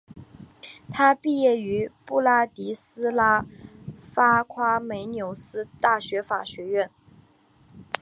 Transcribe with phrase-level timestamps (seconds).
[0.89, 3.45] 他毕业于布拉迪斯拉
[4.11, 6.89] 发夸美纽斯大学法学院。